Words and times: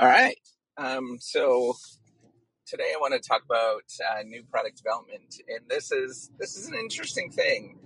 All 0.00 0.08
right. 0.08 0.38
Um, 0.78 1.18
so 1.20 1.74
today 2.66 2.92
I 2.96 3.00
want 3.00 3.12
to 3.12 3.20
talk 3.20 3.42
about 3.44 3.84
uh, 4.10 4.22
new 4.22 4.42
product 4.44 4.78
development, 4.78 5.42
and 5.46 5.60
this 5.68 5.92
is 5.92 6.30
this 6.38 6.56
is 6.56 6.68
an 6.68 6.74
interesting 6.74 7.30
thing 7.30 7.78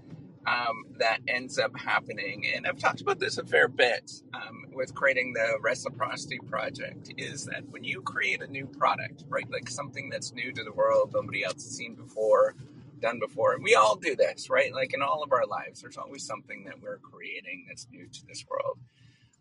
um, 0.47 0.85
that 1.01 1.19
ends 1.27 1.58
up 1.58 1.77
happening. 1.77 2.47
And 2.54 2.69
I've 2.69 2.79
talked 2.79 3.01
about 3.01 3.19
this 3.19 3.38
a 3.38 3.45
fair 3.45 3.67
bit 3.67 4.13
um, 4.33 4.67
with 4.72 4.95
creating 4.95 5.33
the 5.33 5.58
reciprocity 5.61 6.38
project. 6.38 7.13
Is 7.19 7.47
that 7.47 7.69
when 7.71 7.83
you 7.83 8.01
create 8.01 8.42
a 8.42 8.46
new 8.46 8.67
product, 8.67 9.24
right? 9.28 9.51
Like 9.51 9.69
something 9.69 10.08
that's 10.08 10.33
new 10.33 10.53
to 10.53 10.62
the 10.62 10.72
world, 10.72 11.10
nobody 11.15 11.44
else 11.44 11.65
has 11.65 11.76
seen 11.76 11.96
before, 11.96 12.54
done 13.01 13.19
before, 13.19 13.54
and 13.54 13.65
we 13.65 13.74
all 13.74 13.96
do 13.96 14.17
this, 14.17 14.49
right? 14.49 14.72
Like 14.72 14.94
in 14.94 15.03
all 15.03 15.24
of 15.24 15.33
our 15.33 15.46
lives, 15.46 15.83
there's 15.83 15.99
always 15.99 16.24
something 16.24 16.65
that 16.66 16.80
we're 16.80 16.98
creating 16.98 17.66
that's 17.69 17.88
new 17.91 18.06
to 18.06 18.27
this 18.28 18.46
world 18.48 18.78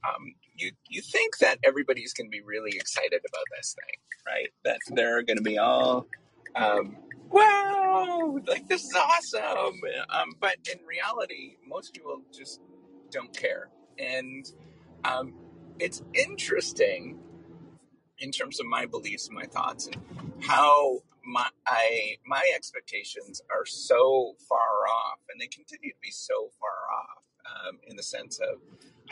um, 0.07 0.34
you 0.55 0.71
you 0.89 1.02
think 1.02 1.38
that 1.39 1.57
everybody's 1.63 2.13
going 2.13 2.27
to 2.27 2.31
be 2.31 2.41
really 2.41 2.71
excited 2.75 3.21
about 3.27 3.45
this 3.57 3.75
thing, 3.75 4.34
right? 4.34 4.49
That 4.63 4.79
they're 4.89 5.23
going 5.23 5.38
to 5.38 5.43
be 5.43 5.57
all, 5.57 6.07
um, 6.55 6.98
wow, 7.29 8.39
like 8.48 8.67
this 8.67 8.84
is 8.84 8.95
awesome. 8.95 9.81
Um, 10.09 10.34
but 10.39 10.57
in 10.71 10.79
reality, 10.85 11.57
most 11.67 11.93
people 11.93 12.21
just 12.34 12.62
don't 13.12 13.35
care, 13.35 13.70
and 13.98 14.45
um, 15.05 15.34
it's 15.79 16.02
interesting 16.13 17.20
in 18.20 18.31
terms 18.31 18.59
of 18.59 18.65
my 18.65 18.85
beliefs 18.85 19.27
and 19.27 19.35
my 19.35 19.45
thoughts 19.45 19.88
and 19.88 19.98
how 20.41 20.99
my 21.26 21.48
I 21.65 22.17
my 22.26 22.43
expectations 22.55 23.41
are 23.49 23.65
so 23.65 24.35
far 24.48 24.88
off, 24.88 25.20
and 25.31 25.41
they 25.41 25.48
continue 25.48 25.91
to 25.91 25.99
be 26.01 26.12
so 26.12 26.49
far 26.59 26.70
off 26.99 27.23
um, 27.67 27.79
in 27.88 27.95
the 27.95 28.04
sense 28.04 28.40
of 28.40 28.59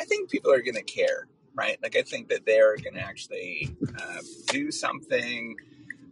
I 0.02 0.06
think 0.06 0.32
people 0.32 0.52
are 0.52 0.62
going 0.62 0.76
to 0.76 0.84
care, 0.84 1.28
right? 1.54 1.78
Like 1.84 1.96
I 1.96 2.02
think 2.02 2.30
that 2.30 2.46
they're 2.46 2.76
going 2.78 2.96
to 2.96 3.02
actually 3.02 3.76
uh, 4.00 4.22
do 4.48 4.72
something. 4.72 5.56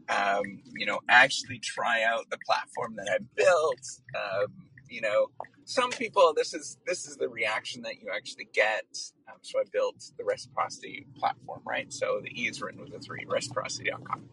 Um, 0.09 0.61
you 0.75 0.87
know, 0.87 0.99
actually 1.07 1.59
try 1.59 2.03
out 2.03 2.29
the 2.31 2.37
platform 2.45 2.95
that 2.95 3.07
I 3.11 3.17
built. 3.35 3.81
Um, 4.15 4.47
you 4.89 5.01
know, 5.01 5.27
some 5.65 5.91
people 5.91 6.33
this 6.35 6.53
is 6.53 6.77
this 6.85 7.07
is 7.07 7.17
the 7.17 7.29
reaction 7.29 7.81
that 7.83 8.01
you 8.01 8.09
actually 8.15 8.47
get. 8.53 8.85
Um, 9.27 9.37
so 9.41 9.59
I 9.59 9.63
built 9.71 10.03
the 10.17 10.23
reciprocity 10.23 11.07
platform, 11.17 11.61
right? 11.65 11.91
So 11.91 12.21
the 12.23 12.29
E 12.29 12.47
is 12.47 12.61
written 12.61 12.81
with 12.81 12.93
a 12.93 12.99
three, 12.99 13.25
r3ciprocity.com. 13.25 14.29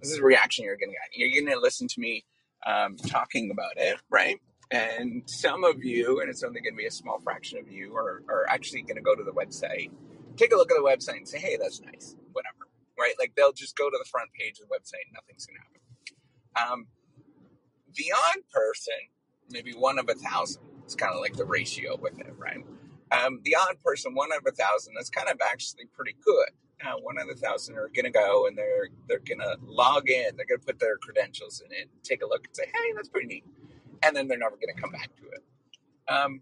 This 0.00 0.10
is 0.10 0.16
the 0.18 0.22
reaction 0.22 0.64
you're 0.64 0.76
going 0.76 0.90
to 0.90 1.18
get. 1.18 1.18
You're 1.18 1.44
going 1.44 1.54
to 1.54 1.62
listen 1.62 1.88
to 1.88 2.00
me 2.00 2.24
um, 2.66 2.96
talking 2.96 3.50
about 3.50 3.72
it, 3.76 3.98
right? 4.10 4.38
And 4.70 5.22
some 5.26 5.62
of 5.64 5.84
you, 5.84 6.20
and 6.20 6.28
it's 6.28 6.42
only 6.42 6.60
going 6.60 6.74
to 6.74 6.78
be 6.78 6.86
a 6.86 6.90
small 6.90 7.20
fraction 7.20 7.58
of 7.58 7.70
you, 7.70 7.94
are, 7.94 8.22
are 8.28 8.46
actually 8.48 8.82
going 8.82 8.96
to 8.96 9.02
go 9.02 9.14
to 9.14 9.22
the 9.22 9.32
website, 9.32 9.90
take 10.36 10.52
a 10.52 10.56
look 10.56 10.70
at 10.70 10.76
the 10.76 10.82
website, 10.82 11.18
and 11.18 11.28
say, 11.28 11.38
hey, 11.38 11.56
that's 11.60 11.80
nice, 11.80 12.16
whatever. 12.32 12.68
Right? 12.98 13.14
Like 13.18 13.34
they'll 13.36 13.52
just 13.52 13.76
go 13.76 13.88
to 13.88 13.96
the 13.98 14.08
front 14.08 14.30
page 14.32 14.58
of 14.60 14.68
the 14.68 14.74
website 14.74 15.06
nothing's 15.12 15.46
going 15.46 15.58
to 15.58 15.62
happen. 15.62 16.72
Um, 16.72 16.86
the 17.94 18.12
odd 18.12 18.42
person, 18.52 18.94
maybe 19.50 19.72
one 19.72 19.98
of 19.98 20.08
a 20.08 20.14
thousand, 20.14 20.62
it's 20.84 20.94
kind 20.94 21.14
of 21.14 21.20
like 21.20 21.34
the 21.34 21.44
ratio 21.44 21.96
with 21.96 22.18
it, 22.18 22.34
right? 22.36 22.64
Um, 23.12 23.40
the 23.44 23.54
odd 23.54 23.76
person, 23.84 24.14
one 24.14 24.30
of 24.32 24.42
a 24.46 24.52
thousand, 24.52 24.94
that's 24.94 25.10
kind 25.10 25.28
of 25.28 25.38
actually 25.40 25.86
pretty 25.94 26.16
good. 26.24 26.48
Uh, 26.84 26.96
one 27.00 27.18
of 27.18 27.28
a 27.28 27.34
thousand 27.34 27.76
are 27.76 27.88
going 27.94 28.04
to 28.04 28.10
go 28.10 28.46
and 28.46 28.56
they're 28.58 28.88
they're 29.08 29.20
going 29.20 29.38
to 29.38 29.56
log 29.64 30.10
in. 30.10 30.36
They're 30.36 30.44
going 30.44 30.60
to 30.60 30.66
put 30.66 30.78
their 30.78 30.98
credentials 30.98 31.62
in 31.64 31.72
it, 31.72 31.88
take 32.02 32.22
a 32.22 32.26
look, 32.26 32.46
and 32.46 32.54
say, 32.54 32.66
"Hey, 32.66 32.92
that's 32.94 33.08
pretty 33.08 33.28
neat." 33.28 33.44
And 34.02 34.16
then 34.16 34.28
they're 34.28 34.38
never 34.38 34.56
going 34.56 34.74
to 34.74 34.80
come 34.80 34.90
back 34.92 35.10
to 35.16 35.22
it. 35.28 35.44
Um, 36.08 36.40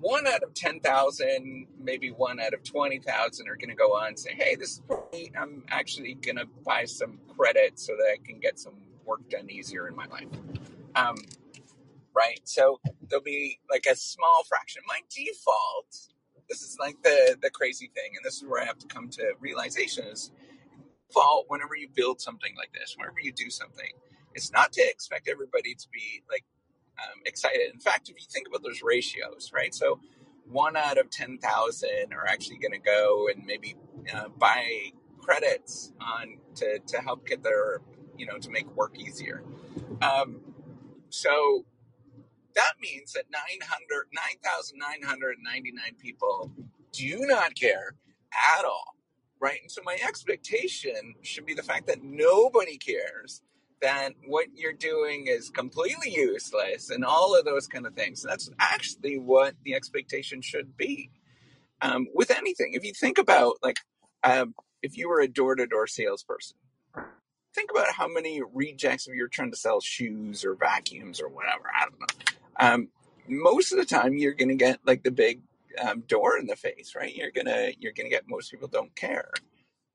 one 0.00 0.26
out 0.26 0.42
of 0.42 0.54
10,000, 0.54 1.66
maybe 1.78 2.10
one 2.10 2.40
out 2.40 2.54
of 2.54 2.64
20,000 2.64 3.48
are 3.48 3.56
going 3.56 3.68
to 3.68 3.74
go 3.74 3.94
on 3.94 4.08
and 4.08 4.18
say, 4.18 4.34
hey, 4.34 4.56
this 4.56 4.72
is 4.72 4.82
great. 4.88 5.32
I'm 5.38 5.64
actually 5.68 6.14
going 6.14 6.36
to 6.36 6.46
buy 6.64 6.84
some 6.84 7.18
credit 7.36 7.78
so 7.78 7.92
that 7.96 8.06
I 8.12 8.16
can 8.26 8.40
get 8.40 8.58
some 8.58 8.74
work 9.04 9.28
done 9.28 9.50
easier 9.50 9.88
in 9.88 9.94
my 9.94 10.06
life. 10.06 10.28
Um, 10.94 11.16
right? 12.14 12.40
So 12.44 12.80
there'll 13.08 13.22
be 13.22 13.58
like 13.70 13.86
a 13.90 13.96
small 13.96 14.44
fraction. 14.48 14.82
My 14.88 15.00
default, 15.14 16.08
this 16.48 16.62
is 16.62 16.76
like 16.80 17.02
the, 17.02 17.36
the 17.42 17.50
crazy 17.50 17.90
thing, 17.94 18.12
and 18.16 18.24
this 18.24 18.36
is 18.36 18.44
where 18.44 18.62
I 18.62 18.64
have 18.64 18.78
to 18.78 18.86
come 18.86 19.08
to 19.10 19.32
realization 19.40 20.06
is 20.06 20.30
default 21.08 21.46
whenever 21.48 21.76
you 21.76 21.88
build 21.94 22.20
something 22.20 22.54
like 22.56 22.72
this, 22.72 22.94
whenever 22.96 23.20
you 23.22 23.32
do 23.32 23.50
something, 23.50 23.90
it's 24.34 24.52
not 24.52 24.72
to 24.72 24.82
expect 24.82 25.28
everybody 25.28 25.74
to 25.74 25.88
be 25.92 26.22
like 26.30 26.44
um, 27.02 27.20
excited. 27.24 27.72
In 27.72 27.80
fact, 27.80 28.08
if 28.08 28.16
you 28.20 28.26
think 28.30 28.48
about 28.48 28.62
those 28.62 28.82
ratios, 28.82 29.50
right? 29.52 29.74
So 29.74 30.00
one 30.50 30.76
out 30.76 30.98
of 30.98 31.10
10,000 31.10 31.88
are 32.12 32.26
actually 32.26 32.58
going 32.58 32.72
to 32.72 32.78
go 32.78 33.28
and 33.28 33.44
maybe 33.44 33.76
uh, 34.14 34.28
buy 34.38 34.92
credits 35.18 35.92
on 36.00 36.38
to, 36.56 36.78
to 36.80 36.98
help 36.98 37.26
get 37.26 37.42
their, 37.42 37.80
you 38.16 38.26
know, 38.26 38.38
to 38.38 38.50
make 38.50 38.68
work 38.76 38.98
easier. 38.98 39.42
Um, 40.02 40.40
so 41.10 41.64
that 42.54 42.72
means 42.80 43.12
that 43.12 43.24
900, 43.30 44.06
9,999 44.12 45.84
people 45.98 46.52
do 46.92 47.24
not 47.26 47.54
care 47.54 47.94
at 48.58 48.64
all, 48.64 48.96
right? 49.40 49.58
And 49.62 49.70
so 49.70 49.80
my 49.84 49.96
expectation 50.06 51.14
should 51.22 51.46
be 51.46 51.54
the 51.54 51.62
fact 51.62 51.86
that 51.86 52.02
nobody 52.02 52.76
cares 52.76 53.42
that 53.82 54.12
what 54.26 54.46
you're 54.54 54.72
doing 54.72 55.26
is 55.26 55.50
completely 55.50 56.10
useless 56.10 56.90
and 56.90 57.04
all 57.04 57.38
of 57.38 57.44
those 57.44 57.66
kind 57.66 57.86
of 57.86 57.94
things. 57.94 58.22
That's 58.22 58.50
actually 58.58 59.18
what 59.18 59.54
the 59.64 59.74
expectation 59.74 60.40
should 60.40 60.76
be 60.76 61.10
um, 61.80 62.06
with 62.14 62.30
anything. 62.30 62.72
If 62.74 62.84
you 62.84 62.92
think 62.94 63.18
about, 63.18 63.56
like, 63.62 63.78
um, 64.24 64.54
if 64.82 64.96
you 64.96 65.08
were 65.08 65.20
a 65.20 65.28
door 65.28 65.54
to 65.54 65.66
door 65.66 65.86
salesperson, 65.86 66.56
think 67.54 67.70
about 67.70 67.92
how 67.92 68.08
many 68.08 68.40
rejects 68.54 69.06
if 69.06 69.14
you're 69.14 69.28
trying 69.28 69.50
to 69.50 69.56
sell 69.56 69.80
shoes 69.80 70.44
or 70.44 70.54
vacuums 70.54 71.20
or 71.20 71.28
whatever. 71.28 71.64
I 71.74 71.84
don't 71.84 72.00
know. 72.00 72.06
Um, 72.58 72.88
most 73.28 73.72
of 73.72 73.78
the 73.78 73.84
time, 73.84 74.16
you're 74.16 74.34
going 74.34 74.48
to 74.48 74.54
get 74.54 74.80
like 74.86 75.02
the 75.02 75.10
big 75.10 75.42
um, 75.80 76.00
door 76.02 76.38
in 76.38 76.46
the 76.46 76.56
face, 76.56 76.94
right? 76.96 77.14
You're 77.14 77.30
gonna 77.30 77.70
you're 77.78 77.92
gonna 77.92 78.10
get 78.10 78.28
most 78.28 78.50
people 78.50 78.68
don't 78.68 78.94
care, 78.94 79.32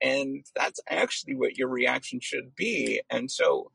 and 0.01 0.45
that's 0.55 0.79
actually 0.89 1.35
what 1.35 1.57
your 1.57 1.67
reaction 1.67 2.19
should 2.19 2.55
be. 2.55 3.01
And 3.09 3.29
so 3.29 3.71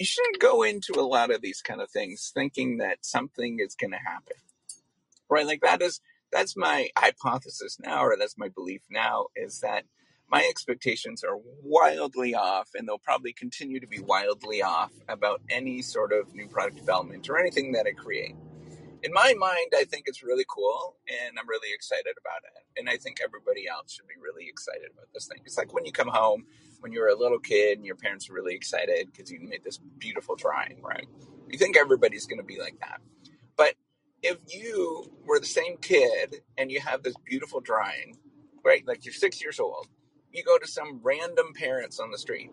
you 0.00 0.06
shouldn't 0.06 0.40
go 0.40 0.64
into 0.64 0.94
a 0.98 1.02
lot 1.02 1.32
of 1.32 1.42
these 1.42 1.62
kind 1.62 1.82
of 1.82 1.90
things 1.90 2.32
thinking 2.34 2.78
that 2.78 2.98
something 3.06 3.58
is 3.60 3.76
going 3.76 3.92
to 3.92 3.98
happen 3.98 4.36
right? 5.30 5.46
Like 5.46 5.62
that 5.62 5.82
is 5.82 6.00
that's 6.32 6.56
my 6.56 6.90
hypothesis 6.98 7.78
now 7.80 8.04
or 8.04 8.16
that's 8.18 8.38
my 8.38 8.50
belief 8.50 8.82
now 8.90 9.28
is 9.36 9.60
that 9.62 9.84
my 10.30 10.44
expectations 10.50 11.24
are 11.24 11.38
wildly 11.62 12.34
off 12.34 12.70
and 12.74 12.88
they'll 12.88 12.98
probably 12.98 13.32
continue 13.32 13.80
to 13.80 13.88
be 13.88 14.00
wildly 14.00 14.62
off 14.62 14.92
about 15.08 15.42
any 15.50 15.82
sort 15.82 16.12
of 16.12 16.34
new 16.34 16.48
product 16.48 16.76
development 16.76 17.30
or 17.30 17.38
anything 17.38 17.72
that 17.72 17.86
i 17.86 17.92
create 17.92 18.36
in 19.02 19.12
my 19.12 19.34
mind, 19.38 19.72
I 19.76 19.84
think 19.84 20.04
it's 20.06 20.22
really 20.22 20.44
cool 20.48 20.96
and 21.08 21.38
I'm 21.38 21.48
really 21.48 21.72
excited 21.74 22.14
about 22.20 22.42
it. 22.44 22.80
And 22.80 22.88
I 22.88 22.96
think 22.96 23.20
everybody 23.22 23.66
else 23.68 23.92
should 23.94 24.08
be 24.08 24.14
really 24.20 24.46
excited 24.48 24.90
about 24.92 25.06
this 25.14 25.26
thing. 25.26 25.38
It's 25.44 25.58
like 25.58 25.72
when 25.74 25.84
you 25.84 25.92
come 25.92 26.08
home 26.08 26.44
when 26.80 26.92
you 26.92 27.00
were 27.00 27.08
a 27.08 27.16
little 27.16 27.38
kid 27.38 27.78
and 27.78 27.86
your 27.86 27.96
parents 27.96 28.28
were 28.28 28.36
really 28.36 28.54
excited 28.54 29.08
because 29.12 29.30
you 29.30 29.40
made 29.40 29.62
this 29.64 29.78
beautiful 29.98 30.34
drawing, 30.36 30.80
right? 30.82 31.06
You 31.48 31.58
think 31.58 31.76
everybody's 31.76 32.26
going 32.26 32.38
to 32.38 32.44
be 32.44 32.58
like 32.58 32.78
that. 32.80 33.00
But 33.56 33.74
if 34.22 34.38
you 34.46 35.10
were 35.24 35.40
the 35.40 35.46
same 35.46 35.76
kid 35.78 36.42
and 36.58 36.70
you 36.70 36.80
have 36.80 37.02
this 37.02 37.14
beautiful 37.24 37.60
drawing, 37.60 38.16
right? 38.64 38.86
Like 38.86 39.04
you're 39.04 39.14
six 39.14 39.42
years 39.42 39.60
old, 39.60 39.88
you 40.32 40.42
go 40.44 40.58
to 40.58 40.66
some 40.66 41.00
random 41.02 41.52
parents 41.54 41.98
on 42.00 42.10
the 42.10 42.18
street. 42.18 42.50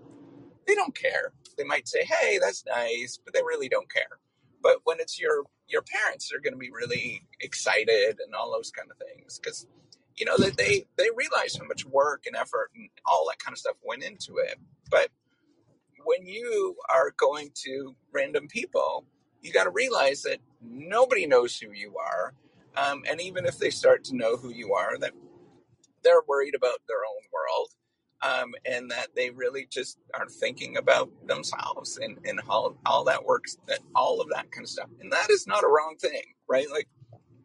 They 0.66 0.76
don't 0.76 0.96
care. 0.96 1.32
They 1.58 1.64
might 1.64 1.88
say, 1.88 2.04
"Hey, 2.04 2.40
that's 2.40 2.66
nice," 2.66 3.18
but 3.24 3.34
they 3.34 3.42
really 3.42 3.70
don't 3.70 3.90
care. 3.92 4.20
But 4.62 4.80
when 4.84 5.00
it's 5.00 5.20
your 5.20 5.44
your 5.68 5.82
parents, 5.82 6.30
they're 6.30 6.42
going 6.42 6.54
to 6.54 6.60
be 6.60 6.72
really 6.72 7.24
excited 7.42 8.20
and 8.24 8.34
all 8.36 8.52
those 8.52 8.72
kind 8.72 8.90
of 8.90 8.98
things 8.98 9.40
because 9.40 9.68
you 10.16 10.26
know 10.26 10.38
that 10.38 10.58
they 10.58 10.86
they 10.98 11.10
realize 11.16 11.56
how 11.58 11.66
much 11.66 11.86
work 11.86 12.24
and 12.26 12.36
effort 12.36 12.72
and 12.76 12.90
all 13.06 13.26
that 13.30 13.40
kind 13.40 13.54
of 13.54 13.60
stuff 13.60 13.76
went 13.84 14.04
into 14.04 14.38
it. 14.38 14.58
But 14.90 15.10
when 16.04 16.26
you 16.26 16.76
are 16.94 17.14
going 17.18 17.52
to 17.66 17.96
random 18.12 18.48
people, 18.48 19.06
you 19.42 19.52
got 19.52 19.66
to 19.66 19.70
realize 19.70 20.22
that 20.24 20.40
nobody 20.62 21.28
knows 21.28 21.58
who 21.58 21.72
you 21.72 21.96
are, 21.98 22.34
um, 22.76 23.04
and 23.10 23.22
even 23.22 23.46
if 23.46 23.58
they 23.60 23.70
start 23.70 24.04
to 24.06 24.16
know 24.16 24.38
who 24.38 24.50
you 24.50 24.74
are, 24.74 24.98
that 25.00 25.12
they're 26.04 26.22
worried 26.28 26.56
about 26.56 26.80
their 26.88 26.98
own 27.00 27.22
world. 27.34 27.70
Um, 28.24 28.56
and 28.66 28.90
that 28.90 29.10
they 29.16 29.30
really 29.30 29.68
just 29.70 30.00
are 30.16 30.28
thinking 30.28 30.78
about 30.78 31.12
themselves 31.28 32.00
and, 32.00 32.18
and 32.26 32.40
how 32.48 32.76
all 32.84 33.04
that 33.04 33.24
works, 33.24 33.60
that 33.68 33.80
all 33.94 34.22
of 34.22 34.30
that 34.30 34.52
kind 34.52 34.64
of 34.64 34.70
stuff. 34.72 34.90
And 35.00 35.12
that 35.12 35.30
is 35.30 35.46
not 35.46 35.64
a 35.64 35.68
wrong 35.68 35.98
thing, 36.00 36.24
right? 36.48 36.66
Like 36.72 36.88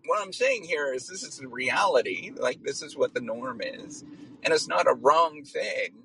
what 0.07 0.23
I'm 0.23 0.33
saying 0.33 0.65
here 0.65 0.93
is 0.93 1.07
this 1.07 1.23
is 1.23 1.39
the 1.39 1.49
reality. 1.49 2.33
Like 2.37 2.63
this 2.63 2.83
is 2.83 2.97
what 2.97 3.15
the 3.15 3.21
norm 3.21 3.61
is, 3.63 4.05
and 4.43 4.53
it's 4.53 4.69
not 4.69 4.87
a 4.87 4.95
wrong 4.95 5.45
thing. 5.45 6.05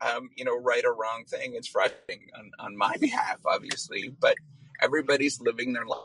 Um, 0.00 0.30
you 0.36 0.44
know, 0.44 0.56
right 0.58 0.84
or 0.84 0.94
wrong 0.94 1.24
thing. 1.26 1.54
It's 1.54 1.68
frustrating 1.68 2.28
on, 2.36 2.50
on 2.58 2.76
my 2.76 2.96
behalf, 3.00 3.38
obviously, 3.46 4.14
but 4.20 4.36
everybody's 4.80 5.40
living 5.40 5.72
their 5.72 5.86
life. 5.86 6.00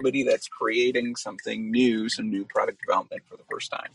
Somebody 0.00 0.24
that's 0.24 0.48
creating 0.48 1.16
something 1.16 1.70
new, 1.70 2.08
some 2.08 2.30
new 2.30 2.44
product 2.44 2.80
development 2.80 3.22
for 3.28 3.36
the 3.36 3.44
first 3.50 3.70
time. 3.70 3.90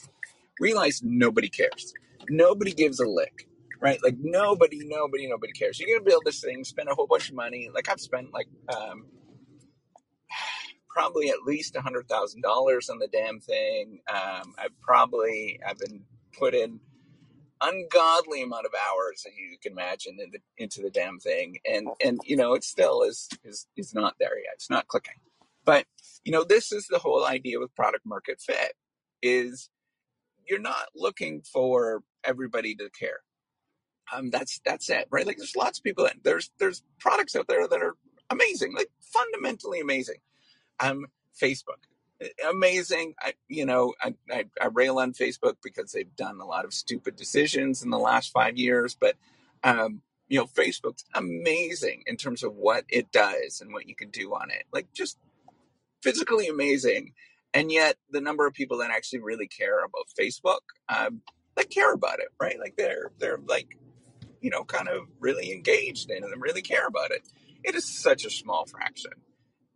Realize 0.60 1.02
nobody 1.04 1.50
cares. 1.50 1.94
Nobody 2.30 2.74
gives 2.74 3.00
a 3.00 3.08
lick, 3.08 3.48
right? 3.82 4.00
Like 4.04 4.18
nobody, 4.20 4.82
nobody, 4.84 5.28
nobody 5.28 5.54
cares. 5.54 5.80
You're 5.80 5.98
gonna 5.98 6.10
build 6.10 6.24
this 6.26 6.42
thing, 6.42 6.64
spend 6.64 6.90
a 6.90 6.96
whole 6.96 7.08
bunch 7.08 7.30
of 7.30 7.36
money. 7.36 7.70
Like 7.74 7.90
I've 7.90 8.02
spent 8.02 8.34
like 8.34 8.48
um, 8.70 9.08
probably 10.90 11.30
at 11.30 11.44
least 11.46 11.76
a 11.76 11.82
hundred 11.82 12.08
thousand 12.10 12.42
dollars 12.44 12.90
on 12.90 13.00
the 13.00 13.08
damn 13.08 13.40
thing. 13.40 14.00
Um, 14.10 14.56
I've 14.58 14.80
probably 14.82 15.60
I've 15.68 15.80
been 15.80 16.04
put 16.38 16.54
in 16.56 16.80
ungodly 17.62 18.44
amount 18.44 18.66
of 18.66 18.74
hours 18.74 19.24
that 19.24 19.32
you 19.36 19.58
can 19.62 19.72
imagine 19.74 20.18
in 20.22 20.32
the, 20.32 20.40
into 20.58 20.82
the 20.82 20.90
damn 20.90 21.20
thing, 21.20 21.58
and 21.66 21.88
and 22.04 22.20
you 22.26 22.36
know 22.36 22.54
it 22.54 22.64
still 22.64 23.04
is 23.04 23.30
is 23.44 23.68
is 23.78 23.94
not 23.94 24.16
there 24.20 24.38
yet. 24.38 24.54
It's 24.56 24.70
not 24.70 24.88
clicking. 24.88 25.16
But 25.66 25.86
you 26.24 26.32
know 26.32 26.44
this 26.44 26.72
is 26.72 26.88
the 26.88 27.00
whole 27.00 27.26
idea 27.26 27.60
with 27.60 27.76
product 27.76 28.06
market 28.06 28.42
fit 28.42 28.74
is 29.22 29.70
you're 30.48 30.60
not 30.60 30.88
looking 30.96 31.42
for 31.42 32.04
everybody 32.24 32.76
to 32.76 32.90
care. 32.90 33.20
Um, 34.14 34.30
that's 34.30 34.60
that's 34.66 34.90
it, 34.90 35.08
right? 35.12 35.26
Like 35.26 35.38
there's 35.38 35.56
lots 35.56 35.80
of 35.80 35.84
people. 35.84 36.06
In, 36.06 36.20
there's 36.24 36.52
there's 36.60 36.84
products 37.00 37.36
out 37.36 37.48
there 37.48 37.68
that 37.68 37.82
are 37.82 37.96
amazing, 38.30 38.74
like 38.74 38.90
fundamentally 39.02 39.80
amazing. 39.80 40.18
Um, 40.80 41.08
Facebook, 41.40 41.84
amazing. 42.50 43.16
I, 43.20 43.34
you 43.48 43.66
know, 43.66 43.94
I, 44.02 44.14
I, 44.30 44.46
I 44.62 44.68
rail 44.68 45.00
on 45.00 45.14
Facebook 45.14 45.56
because 45.64 45.92
they've 45.92 46.16
done 46.16 46.40
a 46.40 46.46
lot 46.46 46.66
of 46.66 46.74
stupid 46.74 47.16
decisions 47.16 47.82
in 47.84 47.90
the 47.90 48.00
last 48.00 48.32
five 48.32 48.58
years, 48.58 48.96
but 49.00 49.16
um, 49.64 50.02
you 50.28 50.40
know, 50.40 50.46
Facebook's 50.46 51.06
amazing 51.14 52.04
in 52.06 52.18
terms 52.18 52.44
of 52.44 52.56
what 52.56 52.86
it 52.90 53.12
does 53.12 53.62
and 53.62 53.72
what 53.74 53.88
you 53.88 53.96
can 53.96 54.10
do 54.10 54.34
on 54.34 54.52
it. 54.52 54.64
Like 54.74 54.88
just 54.94 55.18
physically 56.02 56.48
amazing. 56.48 57.14
And 57.54 57.72
yet, 57.72 57.98
the 58.10 58.22
number 58.22 58.48
of 58.48 58.54
people 58.54 58.80
that 58.80 58.90
actually 58.90 59.20
really 59.20 59.48
care 59.48 59.84
about 59.84 60.08
Facebook, 60.20 60.62
um, 60.90 61.22
they 61.56 61.64
care 61.66 61.94
about 61.94 62.20
it, 62.20 62.30
right? 62.40 62.60
Like 62.60 62.76
they're 62.78 63.12
they're 63.20 63.40
like 63.48 63.78
you 64.42 64.50
know 64.50 64.64
kind 64.64 64.88
of 64.88 65.08
really 65.20 65.52
engaged 65.52 66.10
in 66.10 66.18
it 66.18 66.32
and 66.32 66.42
really 66.42 66.62
care 66.62 66.88
about 66.88 67.12
it. 67.12 67.22
It 67.64 67.76
is 67.76 67.86
such 67.86 68.26
a 68.26 68.30
small 68.30 68.66
fraction, 68.66 69.14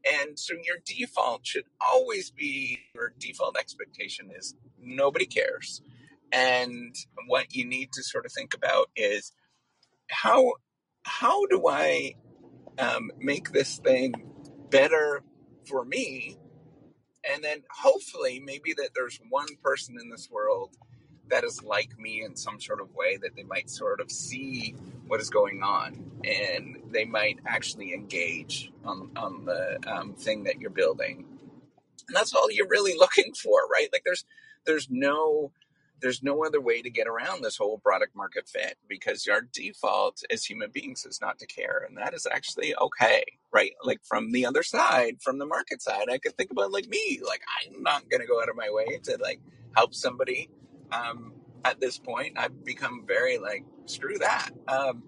and 0.06 0.38
so 0.38 0.54
your 0.54 0.78
default 0.86 1.46
should 1.46 1.66
always 1.82 2.32
be 2.32 2.80
your 2.96 3.14
default 3.20 3.58
expectation 3.58 4.30
is 4.38 4.56
nobody 4.82 5.26
cares, 5.26 5.82
and 6.32 6.96
what 7.28 7.56
you 7.56 7.66
need 7.66 7.92
to 7.94 8.04
sort 8.04 8.26
of 8.26 8.32
think 8.32 8.54
about 8.54 8.90
is 8.96 9.32
how 10.10 10.54
how 11.04 11.46
do 11.48 11.68
I 11.68 12.16
um, 12.80 13.12
make 13.20 13.52
this 13.52 13.78
thing 13.78 14.14
better 14.70 15.24
for 15.66 15.86
me 15.86 16.38
and 17.24 17.44
then 17.44 17.64
hopefully 17.72 18.42
maybe 18.44 18.74
that 18.78 18.90
there's 18.96 19.20
one 19.30 19.48
person 19.64 19.98
in 20.02 20.10
this 20.10 20.30
world 20.32 20.76
that 21.30 21.44
is 21.44 21.64
like 21.64 21.98
me 22.00 22.24
in 22.24 22.36
some 22.36 22.60
sort 22.60 22.82
of 22.82 22.94
way 22.96 23.18
that 23.18 23.36
they 23.36 23.44
might 23.44 23.70
sort 23.70 24.00
of 24.00 24.12
see 24.12 24.76
what 25.08 25.22
is 25.22 25.30
going 25.30 25.62
on 25.64 26.12
and 26.24 26.78
they 26.92 27.06
might 27.06 27.40
actually 27.46 27.94
engage 27.94 28.72
on, 28.84 29.12
on 29.16 29.46
the 29.46 29.80
um, 29.88 30.14
thing 30.14 30.44
that 30.44 30.60
you're 30.60 30.70
building. 30.70 31.26
And 32.08 32.16
that's 32.16 32.34
all 32.34 32.52
you're 32.52 32.68
really 32.68 32.94
looking 32.98 33.34
for 33.34 33.68
right? 33.72 33.90
Like 33.92 34.04
there's 34.06 34.26
there's 34.66 34.88
no 34.90 35.52
there's 36.00 36.22
no 36.22 36.46
other 36.46 36.62
way 36.62 36.82
to 36.82 36.92
get 36.92 37.08
around 37.08 37.42
this 37.42 37.58
whole 37.58 37.80
product 37.80 38.16
market 38.16 38.48
fit 38.48 38.78
because 38.88 39.28
our 39.28 39.42
default 39.42 40.22
as 40.30 40.46
human 40.46 40.70
beings 40.70 41.06
is 41.06 41.20
not 41.20 41.40
to 41.40 41.48
care 41.48 41.84
and 41.88 41.98
that 41.98 42.14
is 42.14 42.28
actually 42.32 42.76
okay 42.76 43.24
right? 43.52 43.72
Like 43.84 44.02
from 44.04 44.32
the 44.32 44.46
other 44.46 44.62
side 44.64 45.18
from 45.22 45.40
the 45.40 45.46
market 45.46 45.82
side 45.82 46.06
i 46.12 46.18
could 46.18 46.38
think 46.38 46.52
about 46.52 46.72
like 46.72 46.88
me 46.88 47.20
like 47.26 47.42
i'm 47.66 47.82
not 47.82 48.10
going 48.10 48.22
to 48.22 48.28
go 48.28 48.42
out 48.42 48.50
of 48.50 48.56
my 48.56 48.70
way 48.70 49.00
to 49.04 49.18
like 49.22 49.40
help 49.76 49.96
somebody 49.96 50.50
um 50.92 51.34
at 51.66 51.80
this 51.80 51.98
point 51.98 52.34
i've 52.38 52.64
become 52.64 53.04
very 53.08 53.38
like 53.38 53.64
screw 53.86 54.18
that. 54.18 54.50
Um 54.68 55.04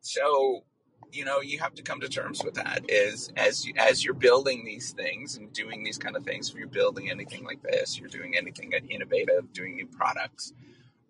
so 0.00 0.64
you 1.12 1.24
know 1.24 1.40
you 1.40 1.58
have 1.58 1.74
to 1.74 1.82
come 1.82 2.00
to 2.00 2.08
terms 2.08 2.42
with 2.44 2.54
that 2.54 2.82
is 2.88 3.32
as 3.36 3.66
you, 3.66 3.72
as 3.76 4.04
you're 4.04 4.14
building 4.14 4.64
these 4.64 4.92
things 4.92 5.36
and 5.36 5.52
doing 5.52 5.82
these 5.82 5.98
kind 5.98 6.16
of 6.16 6.24
things 6.24 6.50
if 6.50 6.56
you're 6.56 6.68
building 6.68 7.10
anything 7.10 7.44
like 7.44 7.62
this 7.62 7.98
you're 7.98 8.08
doing 8.08 8.36
anything 8.36 8.72
innovative 8.90 9.52
doing 9.52 9.76
new 9.76 9.86
products 9.86 10.52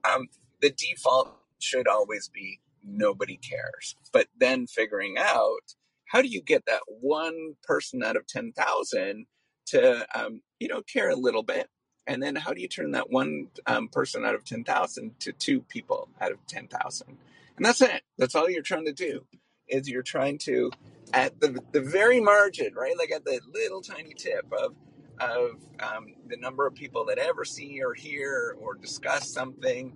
um, 0.04 0.28
the 0.60 0.70
default 0.70 1.36
should 1.58 1.88
always 1.88 2.28
be 2.28 2.60
nobody 2.84 3.36
cares. 3.36 3.96
But 4.12 4.28
then 4.38 4.66
figuring 4.66 5.16
out 5.18 5.74
how 6.06 6.22
do 6.22 6.28
you 6.28 6.40
get 6.40 6.64
that 6.66 6.82
one 7.00 7.54
person 7.62 8.02
out 8.02 8.16
of 8.16 8.26
10,000 8.26 9.26
to 9.66 10.06
um, 10.18 10.40
you 10.58 10.68
know 10.68 10.82
care 10.82 11.10
a 11.10 11.16
little 11.16 11.42
bit 11.42 11.68
and 12.08 12.22
then 12.22 12.34
how 12.34 12.52
do 12.52 12.60
you 12.60 12.69
turn 12.69 12.93
that 12.93 13.10
one 13.10 13.49
um, 13.66 13.88
person 13.88 14.25
out 14.25 14.34
of 14.34 14.44
10,000 14.44 15.20
to 15.20 15.32
two 15.32 15.60
people 15.62 16.08
out 16.20 16.32
of 16.32 16.44
10,000 16.49 17.08
and 17.56 17.64
that's 17.66 17.81
it 17.82 18.02
that's 18.16 18.34
all 18.34 18.50
you're 18.50 18.62
trying 18.62 18.87
to 18.87 18.93
do 18.93 19.25
is 19.69 19.88
you're 19.88 20.02
trying 20.02 20.38
to 20.38 20.70
at 21.12 21.40
the 21.40 21.60
the 21.72 21.81
very 21.81 22.20
margin, 22.20 22.75
right? 22.75 22.96
Like 22.99 23.10
at 23.10 23.25
the 23.25 23.40
little 23.52 23.81
tiny 23.81 24.14
tip 24.14 24.46
of 24.52 24.75
of 25.20 25.60
um, 25.81 26.14
the 26.28 26.37
number 26.37 26.66
of 26.66 26.75
people 26.75 27.05
that 27.06 27.19
ever 27.19 27.44
see 27.44 27.82
or 27.82 27.94
hear 27.94 28.56
or 28.61 28.75
discuss 28.75 29.28
something 29.28 29.93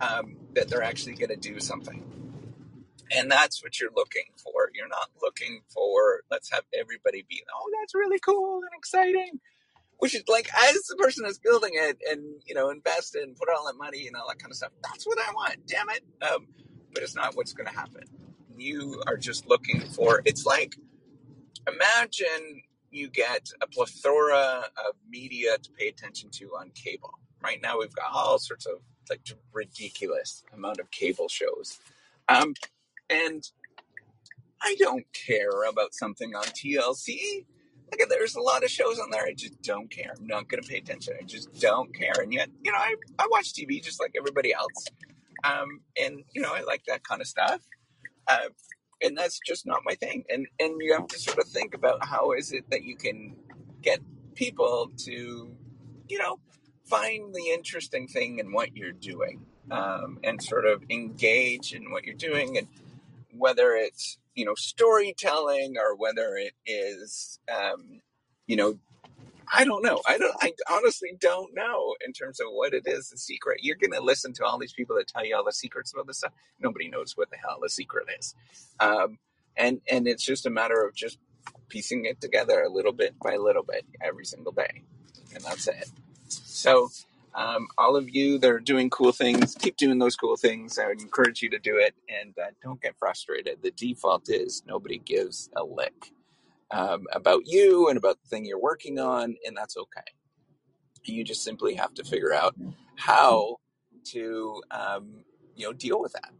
um, 0.00 0.36
that 0.54 0.68
they're 0.68 0.82
actually 0.82 1.14
going 1.14 1.28
to 1.28 1.36
do 1.36 1.60
something. 1.60 2.02
And 3.14 3.30
that's 3.30 3.62
what 3.62 3.78
you're 3.78 3.90
looking 3.94 4.24
for. 4.42 4.70
You're 4.74 4.88
not 4.88 5.10
looking 5.20 5.60
for 5.68 6.22
let's 6.30 6.50
have 6.50 6.64
everybody 6.78 7.24
be 7.28 7.42
oh 7.54 7.70
that's 7.80 7.94
really 7.94 8.18
cool 8.18 8.60
and 8.62 8.70
exciting. 8.76 9.40
Which 10.02 10.16
is 10.16 10.24
like 10.28 10.48
as 10.70 10.74
the 10.88 10.96
person 10.96 11.24
that's 11.24 11.38
building 11.38 11.72
it 11.74 11.98
and 12.10 12.22
you 12.46 12.54
know 12.54 12.70
invest 12.70 13.16
and 13.16 13.36
put 13.36 13.48
all 13.50 13.66
that 13.66 13.76
money 13.78 14.08
and 14.08 14.16
all 14.16 14.28
that 14.28 14.40
kind 14.40 14.52
of 14.52 14.56
stuff. 14.58 14.72
That's 14.84 15.06
what 15.06 15.18
I 15.18 15.32
want. 15.32 15.56
Damn 15.68 15.90
it. 15.90 16.04
Um, 16.22 16.48
but 16.94 17.04
it's 17.04 17.16
not 17.16 17.36
what's 17.36 17.54
going 17.54 17.68
to 17.68 17.74
happen 17.74 18.04
you 18.58 19.02
are 19.06 19.16
just 19.16 19.48
looking 19.48 19.80
for 19.80 20.22
it's 20.24 20.46
like 20.46 20.76
imagine 21.68 22.62
you 22.90 23.08
get 23.08 23.50
a 23.62 23.68
plethora 23.68 24.64
of 24.88 24.94
media 25.08 25.58
to 25.58 25.70
pay 25.72 25.88
attention 25.88 26.30
to 26.30 26.46
on 26.58 26.70
cable 26.74 27.18
right 27.42 27.60
now 27.62 27.78
we've 27.78 27.94
got 27.94 28.10
all 28.12 28.38
sorts 28.38 28.66
of 28.66 28.78
like 29.10 29.20
ridiculous 29.52 30.44
amount 30.54 30.80
of 30.80 30.90
cable 30.90 31.28
shows 31.28 31.78
um, 32.28 32.54
and 33.10 33.50
i 34.62 34.74
don't 34.78 35.06
care 35.12 35.64
about 35.68 35.94
something 35.94 36.34
on 36.34 36.44
tlc 36.44 37.46
like 37.92 38.08
there's 38.08 38.34
a 38.34 38.40
lot 38.40 38.64
of 38.64 38.70
shows 38.70 38.98
on 38.98 39.10
there 39.10 39.24
i 39.24 39.32
just 39.32 39.60
don't 39.62 39.90
care. 39.90 40.12
I'm 40.18 40.26
not 40.26 40.48
going 40.48 40.62
to 40.62 40.68
pay 40.68 40.78
attention 40.78 41.14
i 41.20 41.24
just 41.24 41.52
don't 41.60 41.94
care. 41.94 42.14
And 42.20 42.32
yet 42.32 42.48
you 42.62 42.72
know 42.72 42.78
i, 42.78 42.94
I 43.18 43.28
watch 43.30 43.52
tv 43.52 43.82
just 43.82 44.00
like 44.00 44.14
everybody 44.16 44.52
else. 44.52 44.86
Um, 45.44 45.80
and 46.00 46.24
you 46.32 46.42
know 46.42 46.52
i 46.54 46.62
like 46.62 46.84
that 46.86 47.04
kind 47.04 47.20
of 47.20 47.26
stuff. 47.26 47.60
Uh, 48.28 48.48
and 49.02 49.16
that's 49.16 49.40
just 49.44 49.66
not 49.66 49.80
my 49.84 49.94
thing. 49.94 50.24
And 50.30 50.46
and 50.60 50.80
you 50.80 50.94
have 50.94 51.08
to 51.08 51.18
sort 51.18 51.38
of 51.38 51.48
think 51.48 51.74
about 51.74 52.04
how 52.04 52.32
is 52.32 52.52
it 52.52 52.64
that 52.70 52.84
you 52.84 52.96
can 52.96 53.36
get 53.82 54.00
people 54.34 54.90
to, 54.96 55.50
you 56.08 56.18
know, 56.18 56.38
find 56.84 57.34
the 57.34 57.50
interesting 57.52 58.06
thing 58.06 58.38
in 58.38 58.52
what 58.52 58.76
you're 58.76 58.92
doing, 58.92 59.44
um, 59.70 60.18
and 60.22 60.42
sort 60.42 60.66
of 60.66 60.82
engage 60.88 61.74
in 61.74 61.90
what 61.90 62.04
you're 62.04 62.14
doing, 62.14 62.56
and 62.58 62.68
whether 63.36 63.72
it's 63.72 64.18
you 64.34 64.44
know 64.44 64.54
storytelling 64.54 65.76
or 65.78 65.96
whether 65.96 66.36
it 66.36 66.54
is 66.66 67.38
um, 67.52 68.00
you 68.46 68.56
know 68.56 68.78
I 69.52 69.64
don't 69.64 69.82
know. 69.82 70.00
I 70.08 70.18
don't. 70.18 70.34
I 70.40 70.52
honestly 70.70 71.10
don't 71.20 71.54
know 71.54 71.94
in 72.04 72.12
terms 72.12 72.40
of 72.40 72.46
what 72.50 72.72
it 72.72 72.84
is. 72.86 73.10
The 73.10 73.18
secret. 73.18 73.60
You're 73.62 73.76
going 73.76 73.92
to 73.92 74.00
listen 74.00 74.32
to 74.34 74.44
all 74.44 74.58
these 74.58 74.72
people 74.72 74.96
that 74.96 75.08
tell 75.08 75.24
you 75.24 75.36
all 75.36 75.44
the 75.44 75.52
secrets 75.52 75.92
about 75.92 76.06
this 76.06 76.18
stuff. 76.18 76.32
Nobody 76.60 76.88
knows 76.88 77.16
what 77.16 77.30
the 77.30 77.36
hell 77.36 77.58
the 77.60 77.68
secret 77.68 78.06
is, 78.18 78.34
um, 78.80 79.18
and 79.56 79.80
and 79.90 80.08
it's 80.08 80.24
just 80.24 80.46
a 80.46 80.50
matter 80.50 80.86
of 80.86 80.94
just 80.94 81.18
piecing 81.68 82.06
it 82.06 82.20
together 82.20 82.62
a 82.62 82.68
little 82.68 82.92
bit 82.92 83.14
by 83.22 83.36
little 83.36 83.62
bit 83.62 83.84
every 84.00 84.24
single 84.24 84.52
day, 84.52 84.82
and 85.34 85.44
that's 85.44 85.68
it. 85.68 85.90
So, 86.28 86.88
um, 87.34 87.68
all 87.78 87.96
of 87.96 88.10
you 88.10 88.38
that 88.38 88.50
are 88.50 88.60
doing 88.60 88.90
cool 88.90 89.12
things, 89.12 89.54
keep 89.54 89.76
doing 89.76 89.98
those 89.98 90.16
cool 90.16 90.36
things. 90.36 90.78
I 90.78 90.86
would 90.88 91.00
encourage 91.00 91.42
you 91.42 91.50
to 91.50 91.58
do 91.58 91.76
it, 91.76 91.94
and 92.08 92.34
uh, 92.38 92.50
don't 92.62 92.80
get 92.80 92.96
frustrated. 92.98 93.62
The 93.62 93.70
default 93.70 94.28
is 94.28 94.62
nobody 94.66 94.98
gives 94.98 95.48
a 95.56 95.64
lick 95.64 96.12
um, 96.70 97.06
about 97.12 97.42
you 97.46 97.88
and 97.88 97.96
about 97.96 98.18
the 98.22 98.28
thing 98.28 98.44
you're 98.44 98.60
working 98.60 98.98
on, 98.98 99.36
and 99.46 99.56
that's 99.56 99.76
okay. 99.76 100.02
You 101.04 101.24
just 101.24 101.42
simply 101.42 101.74
have 101.74 101.94
to 101.94 102.04
figure 102.04 102.32
out 102.32 102.54
how 102.96 103.56
to, 104.06 104.62
um, 104.70 105.24
you 105.56 105.66
know, 105.66 105.72
deal 105.72 106.00
with 106.00 106.12
that. 106.12 106.30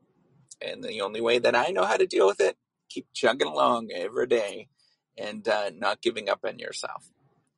And 0.61 0.82
the 0.84 1.00
only 1.00 1.20
way 1.20 1.38
that 1.38 1.56
I 1.56 1.68
know 1.68 1.84
how 1.84 1.96
to 1.96 2.06
deal 2.06 2.26
with 2.26 2.40
it, 2.40 2.56
keep 2.88 3.06
chugging 3.12 3.49
along 3.49 3.90
every 3.92 4.26
day 4.26 4.68
and 5.18 5.46
uh, 5.49 5.70
not 5.76 6.02
giving 6.02 6.28
up 6.28 6.40
on 6.46 6.58
yourself. 6.58 7.11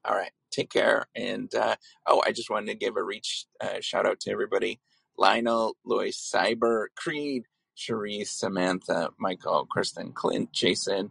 All 0.05 0.15
right, 0.15 0.33
take 0.55 0.71
care. 0.71 1.07
And 1.15 1.55
uh, 1.55 1.77
oh, 2.07 2.23
I 2.25 2.33
just 2.33 2.51
wanted 2.51 2.69
to 2.69 2.75
give 2.75 2.97
a 2.97 3.03
reach 3.03 3.47
uh, 3.61 3.81
shout 3.81 4.07
out 4.07 4.21
to 4.21 4.31
everybody: 4.31 4.81
Lionel, 5.19 5.77
Lois, 5.85 6.17
Cyber, 6.35 6.87
Creed, 6.97 7.45
Cherise, 7.77 8.29
Samantha, 8.29 9.11
Michael, 9.19 9.67
Kristen, 9.67 10.13
Clint, 10.13 10.53
Jason, 10.53 11.11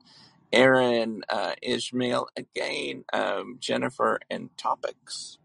Aaron, 0.52 1.24
uh, 1.30 1.54
Ishmael 1.62 2.28
again, 2.36 3.06
um, 3.14 3.58
Jennifer, 3.60 4.20
and 4.30 4.50
topics 4.58 5.38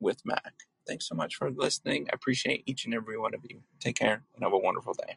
with 0.00 0.24
Mac. 0.24 0.54
Thanks 0.86 1.08
so 1.08 1.14
much 1.14 1.36
for 1.36 1.50
listening. 1.50 2.06
I 2.12 2.14
appreciate 2.14 2.62
each 2.66 2.84
and 2.84 2.94
every 2.94 3.18
one 3.18 3.34
of 3.34 3.40
you. 3.48 3.62
Take 3.80 3.96
care 3.96 4.22
and 4.34 4.44
have 4.44 4.52
a 4.52 4.58
wonderful 4.58 4.94
day. 4.94 5.16